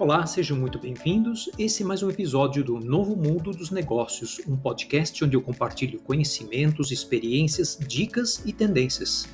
Olá, 0.00 0.24
sejam 0.26 0.56
muito 0.56 0.78
bem-vindos. 0.78 1.50
Esse 1.58 1.82
é 1.82 1.86
mais 1.86 2.04
um 2.04 2.08
episódio 2.08 2.62
do 2.62 2.78
Novo 2.78 3.16
Mundo 3.16 3.50
dos 3.50 3.72
Negócios, 3.72 4.40
um 4.46 4.56
podcast 4.56 5.24
onde 5.24 5.34
eu 5.34 5.42
compartilho 5.42 5.98
conhecimentos, 5.98 6.92
experiências, 6.92 7.76
dicas 7.76 8.40
e 8.46 8.52
tendências. 8.52 9.28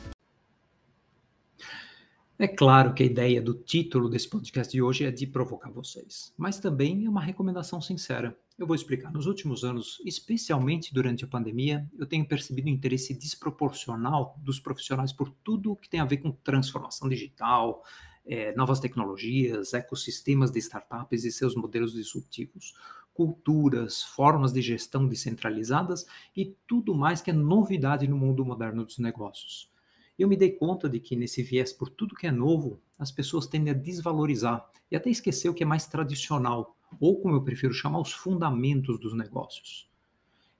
É 2.39 2.49
claro 2.49 2.95
que 2.95 3.03
a 3.03 3.07
ideia 3.07 3.43
do 3.43 3.53
título 3.53 4.09
desse 4.09 4.27
podcast 4.27 4.73
de 4.73 4.81
hoje 4.81 5.05
é 5.05 5.11
de 5.11 5.27
provocar 5.27 5.71
vocês, 5.71 6.32
mas 6.35 6.59
também 6.59 7.05
é 7.05 7.11
uma 7.11 7.21
recomendação 7.21 7.79
sincera. 7.83 8.35
Eu 8.59 8.67
vou 8.67 8.75
explicar. 8.75 9.12
Nos 9.12 9.27
últimos 9.27 9.65
anos, 9.65 10.01
especialmente 10.03 10.95
durante 10.95 11.27
a 11.27 11.29
pandemia, 11.29 11.87
eu 11.99 12.07
tenho 12.07 12.27
percebido 12.27 12.69
um 12.69 12.73
interesse 12.73 13.12
desproporcional 13.12 14.35
dos 14.43 14.59
profissionais 14.59 15.12
por 15.12 15.29
tudo 15.45 15.77
que 15.77 15.91
tem 15.91 16.01
a 16.01 16.07
ver 16.07 16.19
com 16.19 16.33
transformação 16.33 17.07
digital, 17.07 17.83
é, 18.27 18.54
novas 18.54 18.80
tecnologias, 18.80 19.75
ecossistemas 19.75 20.50
de 20.50 20.59
startups 20.59 21.24
e 21.24 21.32
seus 21.32 21.54
modelos 21.54 21.92
disruptivos, 21.92 22.74
culturas, 23.12 24.02
formas 24.02 24.52
de 24.52 24.60
gestão 24.60 25.06
descentralizadas 25.06 26.05
e 26.37 26.56
tudo 26.66 26.95
mais 26.95 27.23
que 27.23 27.30
é 27.30 27.34
novidade 27.34 28.09
no 28.09 28.16
mundo 28.16 28.45
moderno 28.45 28.84
dos 28.84 28.98
negócios. 28.98 29.70
Eu 30.18 30.29
me 30.29 30.37
dei 30.37 30.51
conta 30.51 30.88
de 30.88 31.01
que 31.01 31.16
nesse 31.16 31.42
viés 31.42 31.73
por 31.73 31.88
tudo 31.88 32.15
que 32.15 32.27
é 32.27 32.30
novo, 32.30 32.80
as 32.98 33.10
pessoas 33.10 33.46
tendem 33.46 33.73
a 33.73 33.77
desvalorizar 33.77 34.68
e 34.91 34.96
até 34.96 35.10
esquecer 35.10 35.48
o 35.48 35.54
que 35.54 35.62
é 35.62 35.66
mais 35.66 35.87
tradicional, 35.87 36.77
ou 37.01 37.20
como 37.20 37.34
eu 37.34 37.43
prefiro 37.43 37.73
chamar, 37.73 38.01
os 38.01 38.12
fundamentos 38.12 38.98
dos 38.98 39.12
negócios. 39.15 39.88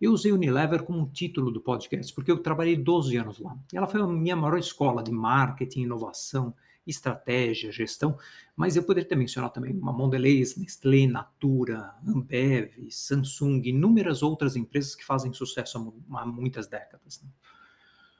Eu 0.01 0.13
usei 0.13 0.33
Unilever 0.33 0.83
como 0.83 1.09
título 1.09 1.53
do 1.53 1.61
podcast, 1.61 2.13
porque 2.13 2.31
eu 2.31 2.43
trabalhei 2.43 2.77
12 2.77 3.17
anos 3.17 3.39
lá. 3.39 3.57
Ela 3.73 3.87
foi 3.87 4.01
a 4.01 4.07
minha 4.07 4.35
maior 4.35 4.59
escola 4.59 5.03
de 5.03 5.13
marketing, 5.13 5.83
inovação 5.83 6.53
estratégia, 6.87 7.73
gestão, 7.73 8.19
mas 8.57 8.77
eu 8.77 8.83
poderia 8.83 9.09
ter 9.09 9.17
mencionado 9.17 9.55
também 9.55 9.73
uma 9.73 9.93
Mondelez, 9.93 10.57
Nestlé, 10.57 11.07
Natura, 11.07 11.95
Ambev, 12.07 12.89
Samsung, 12.91 13.63
inúmeras 13.65 14.23
outras 14.23 14.57
empresas 14.57 14.95
que 14.95 15.05
fazem 15.05 15.33
sucesso 15.33 15.95
há 16.13 16.27
muitas 16.27 16.67
décadas. 16.67 17.21
Né? 17.23 17.29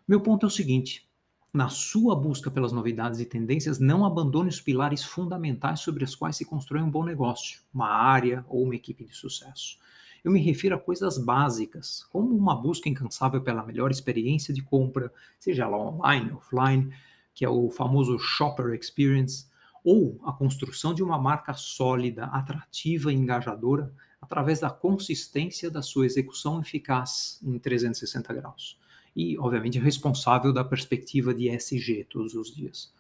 Meu 0.07 0.21
ponto 0.21 0.45
é 0.45 0.49
o 0.49 0.51
seguinte: 0.51 1.09
na 1.53 1.69
sua 1.69 2.17
busca 2.17 2.51
pelas 2.51 2.73
novidades 2.73 3.21
e 3.21 3.25
tendências, 3.25 3.79
não 3.79 4.05
abandone 4.05 4.49
os 4.49 4.61
pilares 4.61 5.05
fundamentais 5.05 5.81
sobre 5.81 6.03
os 6.03 6.17
quais 6.17 6.37
se 6.37 6.45
constrói 6.45 6.83
um 6.83 6.91
bom 6.91 7.05
negócio, 7.05 7.61
uma 7.73 7.89
área 7.89 8.45
ou 8.49 8.65
uma 8.65 8.75
equipe 8.75 9.05
de 9.05 9.15
sucesso. 9.15 9.79
Eu 10.25 10.33
me 10.33 10.41
refiro 10.41 10.75
a 10.75 10.79
coisas 10.81 11.19
básicas, 11.19 12.05
como 12.11 12.35
uma 12.35 12.57
busca 12.57 12.89
incansável 12.89 13.43
pela 13.43 13.65
melhor 13.65 13.91
experiência 13.91 14.53
de 14.53 14.63
compra, 14.63 15.13
seja 15.39 15.65
ela 15.65 15.79
online, 15.79 16.33
offline, 16.33 16.91
que 17.35 17.45
é 17.45 17.49
o 17.49 17.69
famoso 17.69 18.19
shopper 18.19 18.73
experience, 18.75 19.47
ou 19.83 20.19
a 20.25 20.33
construção 20.33 20.95
de 20.95 21.03
uma 21.03 21.19
marca 21.19 21.53
sólida, 21.53 22.25
atrativa 22.27 23.13
e 23.13 23.17
engajadora 23.17 23.93
através 24.21 24.61
da 24.61 24.71
consistência 24.71 25.71
da 25.71 25.83
sua 25.83 26.07
execução 26.07 26.59
eficaz 26.61 27.39
em 27.45 27.59
360 27.59 28.33
graus. 28.33 28.79
E, 29.15 29.39
obviamente, 29.39 29.79
responsável 29.79 30.53
da 30.53 30.65
perspectiva 30.65 31.35
de 31.35 31.49
SG 31.51 32.07
todos 32.09 32.35
os 32.35 32.53
dias. 32.53 32.91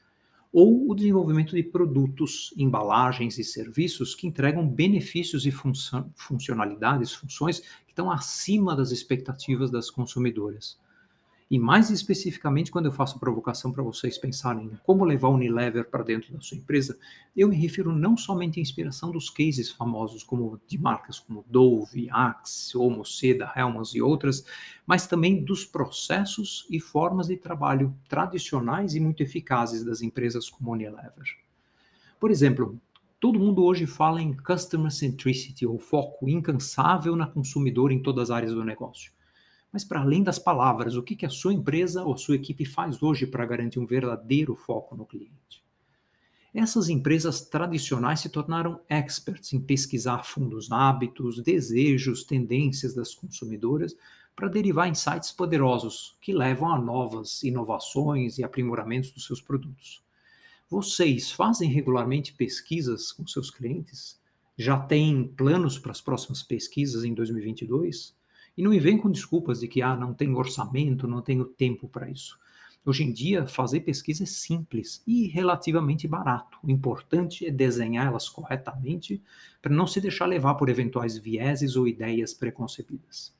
Ou 0.53 0.89
o 0.89 0.95
desenvolvimento 0.95 1.57
de 1.57 1.63
produtos, 1.63 2.55
embalagens 2.57 3.39
e 3.39 3.45
serviços 3.45 4.15
que 4.15 4.27
entregam 4.27 4.69
benefícios 4.69 5.47
e 5.47 5.53
funcionalidades, 6.15 7.13
funções 7.13 7.59
que 7.61 7.91
estão 7.91 8.11
acima 8.11 8.77
das 8.77 8.93
expectativas 8.93 9.71
das 9.71 9.91
consumidoras. 9.91 10.79
E 11.51 11.59
mais 11.59 11.91
especificamente, 11.91 12.71
quando 12.71 12.87
eu 12.87 12.93
faço 12.93 13.21
provocação 13.21 13.71
para 13.71 13.83
vocês 13.83 14.17
pensarem 14.17 14.65
em 14.65 14.79
como 14.83 15.05
levar 15.05 15.29
o 15.29 15.35
Unilever 15.35 15.91
para 15.91 16.03
dentro 16.03 16.33
da 16.33 16.41
sua 16.41 16.57
empresa, 16.57 16.99
eu 17.37 17.49
me 17.49 17.57
refiro 17.57 17.95
não 17.95 18.17
somente 18.17 18.59
à 18.59 18.63
inspiração 18.63 19.11
dos 19.11 19.29
cases 19.29 19.71
famosos 19.71 20.23
como 20.23 20.59
de 20.67 20.79
marcas 20.79 21.19
como 21.19 21.45
Dove, 21.47 22.09
Axe, 22.11 22.77
Homo 22.79 23.05
Seda, 23.05 23.53
Hellmann's 23.55 23.95
e 23.95 24.01
outras, 24.01 24.45
mas 24.87 25.07
também 25.07 25.45
dos 25.45 25.67
processos 25.67 26.67
e 26.71 26.81
formas 26.81 27.27
de 27.27 27.37
trabalho 27.37 27.95
tradicionais 28.09 28.95
e 28.95 29.01
muito 29.01 29.23
eficazes 29.23 29.85
das 29.85 30.01
empresas 30.01 30.49
como 30.49 30.73
Unilever. 30.73 31.37
Por 32.19 32.31
exemplo, 32.31 32.81
todo 33.21 33.39
mundo 33.39 33.63
hoje 33.65 33.87
fala 33.87 34.23
em 34.23 34.35
customer 34.35 34.91
centricity, 34.91 35.67
ou 35.67 35.79
foco 35.79 36.27
incansável 36.27 37.15
na 37.15 37.27
consumidor 37.27 37.93
em 37.93 38.03
todas 38.03 38.31
as 38.31 38.37
áreas 38.37 38.55
do 38.55 38.65
negócio. 38.65 39.13
Mas 39.75 39.83
para 39.83 40.03
além 40.03 40.23
das 40.23 40.39
palavras, 40.39 40.95
o 40.95 41.03
que, 41.03 41.17
que 41.17 41.27
a 41.27 41.29
sua 41.29 41.53
empresa 41.53 42.05
ou 42.05 42.15
a 42.15 42.17
sua 42.17 42.37
equipe 42.37 42.65
faz 42.65 43.03
hoje 43.03 43.27
para 43.27 43.45
garantir 43.45 43.81
um 43.81 43.87
verdadeiro 43.87 44.55
foco 44.55 44.95
no 44.95 45.05
cliente? 45.05 45.65
Essas 46.55 46.89
empresas 46.89 47.41
tradicionais 47.41 48.21
se 48.21 48.29
tornaram 48.29 48.81
experts 48.89 49.53
em 49.53 49.61
pesquisar 49.61 50.23
fundos 50.23 50.71
hábitos, 50.71 51.43
desejos, 51.43 52.23
tendências 52.23 52.95
das 52.95 53.17
consumidoras 53.17 53.97
para 54.37 54.47
derivar 54.47 54.89
insights 54.89 55.33
poderosos 55.33 56.17
que 56.21 56.33
levam 56.33 56.73
a 56.73 56.81
novas 56.81 57.43
inovações 57.43 58.39
e 58.39 58.45
aprimoramentos 58.45 59.11
dos 59.11 59.27
seus 59.27 59.41
produtos. 59.41 60.05
Vocês 60.71 61.33
fazem 61.33 61.69
regularmente 61.69 62.33
pesquisas 62.33 63.11
com 63.11 63.27
seus 63.27 63.51
clientes? 63.51 64.21
Já 64.57 64.79
têm 64.79 65.27
planos 65.37 65.81
para 65.81 65.91
as 65.91 66.01
próximas 66.01 66.45
pesquisas 66.45 67.03
em 67.03 67.13
2022? 67.13 68.15
E 68.57 68.63
não 68.63 68.71
me 68.71 68.79
vem 68.79 68.97
com 68.97 69.11
desculpas 69.11 69.61
de 69.61 69.69
que 69.69 69.83
ah, 69.83 69.97
não 69.97 70.15
tenho 70.15 70.37
orçamento, 70.37 71.09
não 71.09 71.21
tenho 71.21 71.45
tempo 71.45 71.89
para 71.89 72.11
isso. 72.11 72.39
Hoje 72.87 73.03
em 73.03 73.13
dia, 73.13 73.47
fazer 73.47 73.81
pesquisa 73.81 74.25
é 74.25 74.27
simples 74.27 75.03
e 75.07 75.27
relativamente 75.27 76.07
barato. 76.07 76.59
O 76.63 76.71
importante 76.71 77.47
é 77.47 77.51
desenhá-las 77.51 78.29
corretamente 78.29 79.23
para 79.63 79.75
não 79.75 79.87
se 79.87 80.03
deixar 80.03 80.27
levar 80.27 80.55
por 80.55 80.69
eventuais 80.69 81.17
vieses 81.17 81.77
ou 81.77 81.89
ideias 81.89 82.35
preconcebidas. 82.35 83.35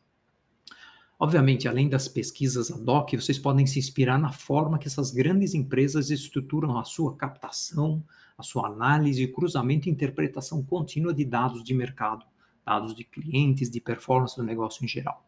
Obviamente, 1.19 1.69
além 1.69 1.89
das 1.89 2.09
pesquisas 2.09 2.71
ad 2.71 2.91
hoc, 2.91 3.13
vocês 3.15 3.39
podem 3.39 3.67
se 3.67 3.79
inspirar 3.79 4.19
na 4.19 4.33
forma 4.33 4.79
que 4.79 4.89
essas 4.89 5.11
grandes 5.11 5.55
empresas 5.55 6.11
estruturam 6.11 6.79
a 6.79 6.85
sua 6.85 7.15
captação, 7.15 8.03
a 8.37 8.43
sua 8.43 8.67
análise, 8.67 9.29
cruzamento 9.29 9.89
e 9.89 9.93
interpretação 9.93 10.63
contínua 10.63 11.13
de 11.15 11.25
dados 11.25 11.63
de 11.63 11.73
mercado 11.73 12.25
dados 12.65 12.95
de 12.95 13.05
clientes, 13.05 13.71
de 13.71 13.81
performance 13.81 14.37
do 14.37 14.43
negócio 14.43 14.85
em 14.85 14.89
geral. 14.89 15.27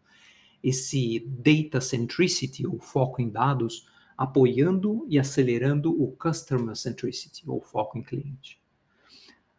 Esse 0.63 1.21
data 1.27 1.81
centricity, 1.81 2.67
ou 2.67 2.79
foco 2.81 3.21
em 3.21 3.29
dados, 3.29 3.87
apoiando 4.17 5.07
e 5.09 5.19
acelerando 5.19 5.91
o 5.91 6.13
customer 6.13 6.75
centricity, 6.75 7.43
ou 7.49 7.61
foco 7.61 7.99
em 7.99 8.03
cliente. 8.03 8.59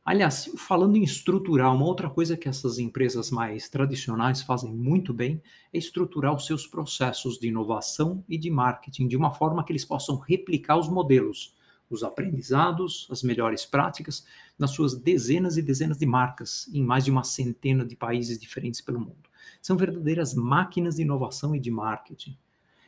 Aliás, 0.07 0.49
falando 0.57 0.95
em 0.95 1.03
estruturar, 1.03 1.75
uma 1.75 1.85
outra 1.85 2.09
coisa 2.09 2.37
que 2.37 2.47
essas 2.47 2.79
empresas 2.79 3.29
mais 3.29 3.67
tradicionais 3.67 4.41
fazem 4.41 4.73
muito 4.73 5.13
bem 5.13 5.41
é 5.73 5.77
estruturar 5.77 6.33
os 6.33 6.45
seus 6.45 6.65
processos 6.65 7.37
de 7.37 7.49
inovação 7.49 8.23
e 8.27 8.37
de 8.37 8.49
marketing 8.49 9.09
de 9.09 9.17
uma 9.17 9.33
forma 9.33 9.65
que 9.65 9.71
eles 9.73 9.83
possam 9.83 10.17
replicar 10.17 10.77
os 10.77 10.87
modelos 10.87 11.56
os 11.89 12.03
aprendizados, 12.03 13.07
as 13.09 13.23
melhores 13.23 13.65
práticas 13.65 14.25
nas 14.57 14.71
suas 14.71 14.95
dezenas 14.95 15.57
e 15.57 15.61
dezenas 15.61 15.97
de 15.97 16.05
marcas 16.05 16.69
em 16.73 16.83
mais 16.83 17.05
de 17.05 17.11
uma 17.11 17.23
centena 17.23 17.85
de 17.85 17.95
países 17.95 18.37
diferentes 18.37 18.81
pelo 18.81 18.99
mundo. 18.99 19.29
São 19.61 19.77
verdadeiras 19.77 20.33
máquinas 20.33 20.95
de 20.95 21.03
inovação 21.03 21.55
e 21.55 21.59
de 21.59 21.71
marketing. 21.71 22.37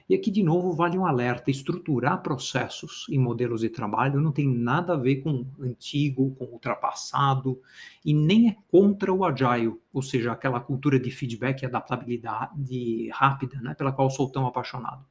E 0.09 0.15
aqui, 0.15 0.31
de 0.31 0.41
novo, 0.41 0.73
vale 0.73 0.97
um 0.97 1.05
alerta: 1.05 1.51
estruturar 1.51 2.23
processos 2.23 3.05
e 3.09 3.17
modelos 3.17 3.61
de 3.61 3.69
trabalho 3.69 4.19
não 4.19 4.31
tem 4.31 4.49
nada 4.49 4.93
a 4.93 4.97
ver 4.97 5.17
com 5.17 5.45
antigo, 5.61 6.33
com 6.35 6.45
ultrapassado, 6.45 7.61
e 8.03 8.11
nem 8.11 8.49
é 8.49 8.57
contra 8.71 9.13
o 9.13 9.23
agile, 9.23 9.79
ou 9.93 10.01
seja, 10.01 10.31
aquela 10.31 10.59
cultura 10.59 10.99
de 10.99 11.11
feedback 11.11 11.61
e 11.61 11.65
adaptabilidade 11.67 13.09
rápida, 13.09 13.61
né, 13.61 13.75
pela 13.75 13.91
qual 13.91 14.09
sou 14.09 14.31
tão 14.31 14.47
apaixonado. 14.47 15.05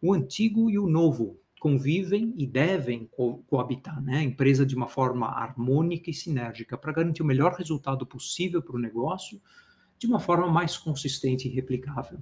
O 0.00 0.14
antigo 0.14 0.70
e 0.70 0.78
o 0.78 0.88
novo 0.88 1.38
convivem 1.62 2.34
e 2.36 2.44
devem 2.44 3.08
co 3.12 3.38
coabitar, 3.46 4.02
né? 4.02 4.16
A 4.16 4.22
empresa 4.22 4.66
de 4.66 4.74
uma 4.74 4.88
forma 4.88 5.28
harmônica 5.28 6.10
e 6.10 6.12
sinérgica 6.12 6.76
para 6.76 6.92
garantir 6.92 7.22
o 7.22 7.24
melhor 7.24 7.54
resultado 7.54 8.04
possível 8.04 8.60
para 8.60 8.74
o 8.74 8.80
negócio 8.80 9.40
de 9.96 10.08
uma 10.08 10.18
forma 10.18 10.48
mais 10.48 10.76
consistente 10.76 11.46
e 11.46 11.52
replicável. 11.52 12.18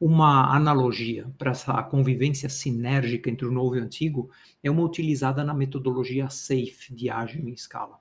Uma 0.00 0.56
analogia 0.56 1.30
para 1.36 1.50
essa 1.50 1.82
convivência 1.82 2.48
sinérgica 2.48 3.28
entre 3.28 3.46
o 3.46 3.52
novo 3.52 3.76
e 3.76 3.80
o 3.80 3.84
antigo 3.84 4.30
é 4.62 4.70
uma 4.70 4.82
utilizada 4.82 5.44
na 5.44 5.52
metodologia 5.52 6.30
SAFE 6.30 6.94
de 6.94 7.10
ágil 7.10 7.46
em 7.46 7.52
escala. 7.52 8.00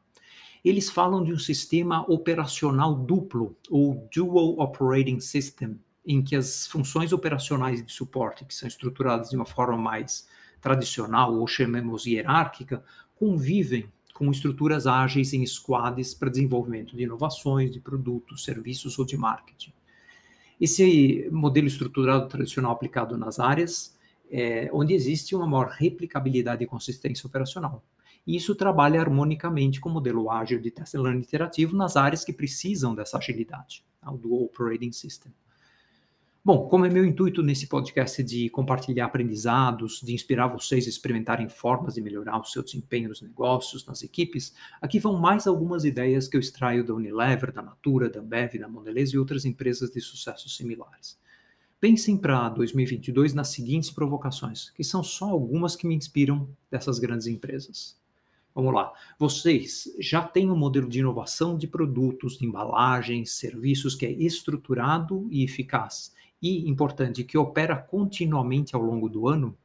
Eles 0.64 0.90
falam 0.90 1.22
de 1.22 1.34
um 1.34 1.40
sistema 1.40 2.10
operacional 2.10 2.96
duplo, 2.96 3.58
ou 3.70 4.08
Dual 4.16 4.58
Operating 4.58 5.20
System, 5.20 5.78
em 6.06 6.22
que 6.22 6.36
as 6.36 6.68
funções 6.68 7.14
operacionais 7.14 7.86
de 7.86 7.92
suporte, 7.92 8.46
que 8.46 8.54
são 8.54 8.68
estruturadas 8.68 9.30
de 9.30 9.36
uma 9.36 9.46
forma 9.46 9.78
mais 9.78 10.28
tradicional 10.60 11.36
ou 11.36 11.48
chamemos 11.48 12.06
hierárquica, 12.06 12.84
convivem 13.16 13.88
com 14.14 14.32
estruturas 14.32 14.86
ágeis 14.86 15.34
em 15.34 15.46
squads 15.46 16.14
para 16.14 16.30
desenvolvimento 16.30 16.96
de 16.96 17.04
inovações, 17.04 17.72
de 17.72 17.80
produtos, 17.80 18.44
serviços 18.44 18.98
ou 19.00 19.06
de 19.06 19.18
marketing. 19.18 19.74
Esse 20.60 21.28
modelo 21.32 21.66
estruturado 21.66 22.28
tradicional 22.28 22.72
aplicado 22.72 23.18
nas 23.18 23.40
áreas 23.40 23.98
é 24.30 24.70
onde 24.72 24.94
existe 24.94 25.36
uma 25.36 25.48
maior 25.48 25.70
replicabilidade 25.70 26.64
e 26.64 26.68
consistência 26.68 27.28
operacional. 27.28 27.84
e 28.28 28.36
isso 28.36 28.54
trabalha 28.54 29.02
harmonicamente 29.02 29.82
com 29.82 29.90
o 29.90 29.94
modelo 29.94 30.30
ágil 30.30 30.62
de 30.62 30.70
test 30.70 30.94
learning 30.94 31.22
iterativo 31.22 31.76
nas 31.76 31.98
áreas 31.98 32.24
que 32.24 32.32
precisam 32.32 32.94
dessa 32.94 33.18
agilidade, 33.18 33.84
tá? 34.00 34.12
o 34.12 34.18
Dual 34.18 34.44
Operating 34.44 34.92
System. 34.92 35.34
Bom, 36.44 36.68
como 36.68 36.88
é 36.88 36.90
meu 36.90 37.06
intuito 37.06 37.44
nesse 37.44 37.68
podcast 37.68 38.24
de 38.24 38.50
compartilhar 38.50 39.06
aprendizados, 39.06 40.02
de 40.02 40.12
inspirar 40.12 40.48
vocês 40.48 40.88
a 40.88 40.90
experimentarem 40.90 41.48
formas 41.48 41.94
de 41.94 42.02
melhorar 42.02 42.40
o 42.40 42.44
seu 42.44 42.64
desempenho 42.64 43.10
nos 43.10 43.22
negócios, 43.22 43.86
nas 43.86 44.02
equipes, 44.02 44.52
aqui 44.82 44.98
vão 44.98 45.20
mais 45.20 45.46
algumas 45.46 45.86
ideias 45.86 46.28
que 46.28 46.36
eu 46.36 46.42
extraio 46.42 46.84
da 46.84 46.96
Unilever, 46.96 47.54
da 47.54 47.62
Natura, 47.62 48.10
da 48.10 48.22
Ambev, 48.22 48.58
da 48.58 48.68
Mondelez 48.68 49.12
e 49.12 49.20
outras 49.20 49.46
empresas 49.46 49.92
de 49.92 50.02
sucesso 50.02 50.50
similares. 50.50 51.16
Pensem 51.80 52.18
para 52.18 52.50
2022 52.50 53.36
nas 53.36 53.50
seguintes 53.50 53.92
provocações, 53.92 54.72
que 54.72 54.84
são 54.84 55.04
só 55.04 55.30
algumas 55.30 55.76
que 55.76 55.86
me 55.86 55.94
inspiram 55.94 56.50
dessas 56.72 56.98
grandes 56.98 57.28
empresas. 57.28 58.02
Vamos 58.54 58.74
lá. 58.74 58.92
Vocês 59.18 59.88
já 60.00 60.24
têm 60.24 60.50
um 60.50 60.58
modelo 60.58 60.90
de 60.90 61.00
inovação 61.00 61.56
de 61.56 61.68
produtos, 61.68 62.40
de 62.40 62.48
embalagens, 62.48 63.32
serviços 63.34 63.94
que 63.94 64.08
é 64.08 64.12
estruturado 64.12 65.28
e 65.30 65.44
eficaz 65.44 66.12
e, 66.42 66.68
importante, 66.70 67.24
que 67.24 67.38
opera 67.38 67.76
continuamente 67.76 68.76
ao 68.76 68.82
longo 68.82 69.08
do 69.08 69.28
ano? 69.28 69.58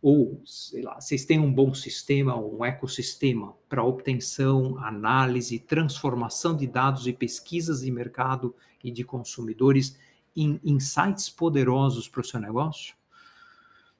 Ou, 0.00 0.42
sei 0.44 0.82
lá, 0.82 1.00
vocês 1.00 1.24
têm 1.24 1.38
um 1.38 1.52
bom 1.52 1.72
sistema, 1.74 2.36
um 2.36 2.64
ecossistema 2.64 3.54
para 3.68 3.84
obtenção, 3.84 4.76
análise, 4.78 5.58
transformação 5.60 6.56
de 6.56 6.66
dados 6.66 7.06
e 7.06 7.12
pesquisas 7.12 7.82
de 7.82 7.90
mercado 7.90 8.54
e 8.82 8.90
de 8.90 9.04
consumidores 9.04 9.96
em 10.34 10.60
insights 10.64 11.28
poderosos 11.28 12.08
para 12.08 12.20
o 12.20 12.24
seu 12.24 12.40
negócio? 12.40 12.96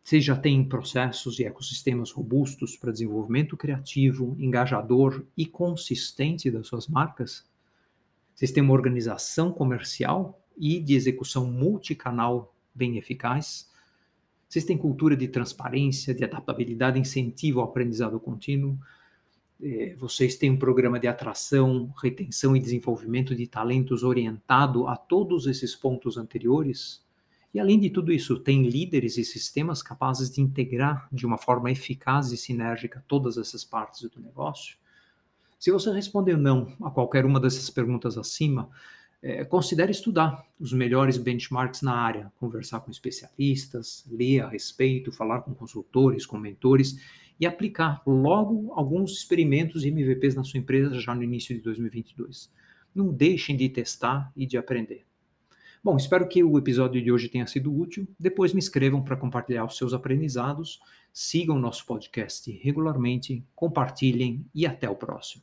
Vocês 0.02 0.24
já 0.24 0.36
têm 0.36 0.64
processos 0.64 1.38
e 1.38 1.44
ecossistemas 1.44 2.10
robustos 2.10 2.76
para 2.76 2.90
desenvolvimento 2.90 3.56
criativo, 3.56 4.34
engajador 4.40 5.24
e 5.36 5.46
consistente 5.46 6.50
das 6.50 6.66
suas 6.66 6.88
marcas? 6.88 7.46
Vocês 8.34 8.50
têm 8.50 8.64
uma 8.64 8.72
organização 8.72 9.52
comercial 9.52 10.41
e 10.56 10.80
de 10.80 10.94
execução 10.94 11.46
multicanal 11.46 12.54
bem 12.74 12.96
eficaz? 12.96 13.70
Vocês 14.48 14.64
têm 14.64 14.76
cultura 14.76 15.16
de 15.16 15.28
transparência, 15.28 16.14
de 16.14 16.24
adaptabilidade, 16.24 16.98
incentivo 16.98 17.60
ao 17.60 17.68
aprendizado 17.68 18.20
contínuo? 18.20 18.78
É, 19.62 19.94
vocês 19.96 20.36
têm 20.36 20.50
um 20.50 20.58
programa 20.58 20.98
de 20.98 21.06
atração, 21.06 21.92
retenção 22.02 22.56
e 22.56 22.60
desenvolvimento 22.60 23.34
de 23.34 23.46
talentos 23.46 24.02
orientado 24.02 24.88
a 24.88 24.96
todos 24.96 25.46
esses 25.46 25.74
pontos 25.74 26.16
anteriores? 26.16 27.02
E 27.54 27.60
além 27.60 27.78
de 27.78 27.90
tudo 27.90 28.12
isso, 28.12 28.38
tem 28.38 28.68
líderes 28.68 29.18
e 29.18 29.24
sistemas 29.24 29.82
capazes 29.82 30.30
de 30.30 30.40
integrar 30.40 31.08
de 31.12 31.24
uma 31.24 31.38
forma 31.38 31.70
eficaz 31.70 32.32
e 32.32 32.36
sinérgica 32.36 33.04
todas 33.06 33.36
essas 33.36 33.62
partes 33.62 34.08
do 34.10 34.20
negócio? 34.20 34.76
Se 35.58 35.70
você 35.70 35.92
respondeu 35.92 36.36
não 36.36 36.76
a 36.82 36.90
qualquer 36.90 37.24
uma 37.24 37.38
dessas 37.38 37.70
perguntas 37.70 38.18
acima, 38.18 38.68
é, 39.22 39.44
considere 39.44 39.92
estudar 39.92 40.44
os 40.58 40.72
melhores 40.72 41.16
benchmarks 41.16 41.80
na 41.80 41.94
área, 41.94 42.32
conversar 42.40 42.80
com 42.80 42.90
especialistas, 42.90 44.04
ler 44.10 44.40
a 44.40 44.48
respeito, 44.48 45.12
falar 45.12 45.42
com 45.42 45.54
consultores, 45.54 46.26
com 46.26 46.36
mentores 46.36 46.98
e 47.38 47.46
aplicar 47.46 48.02
logo 48.04 48.72
alguns 48.74 49.12
experimentos 49.12 49.84
e 49.84 49.88
MVPs 49.88 50.34
na 50.34 50.42
sua 50.42 50.58
empresa 50.58 50.98
já 50.98 51.14
no 51.14 51.22
início 51.22 51.54
de 51.54 51.62
2022. 51.62 52.52
Não 52.92 53.12
deixem 53.12 53.56
de 53.56 53.68
testar 53.68 54.32
e 54.36 54.44
de 54.44 54.58
aprender. 54.58 55.06
Bom, 55.84 55.96
espero 55.96 56.28
que 56.28 56.44
o 56.44 56.58
episódio 56.58 57.02
de 57.02 57.10
hoje 57.10 57.28
tenha 57.28 57.46
sido 57.46 57.74
útil. 57.74 58.06
Depois 58.18 58.52
me 58.52 58.60
escrevam 58.60 59.02
para 59.02 59.16
compartilhar 59.16 59.64
os 59.64 59.76
seus 59.76 59.92
aprendizados. 59.92 60.80
Sigam 61.12 61.58
nosso 61.58 61.84
podcast 61.86 62.50
regularmente, 62.62 63.44
compartilhem 63.54 64.46
e 64.54 64.64
até 64.66 64.88
o 64.88 64.94
próximo. 64.94 65.42